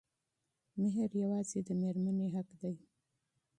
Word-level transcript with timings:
مهر 0.81 1.09
يوازې 1.23 1.59
د 1.67 1.69
مېرمنې 1.81 2.27
حق 2.35 2.49
دی. 2.61 2.75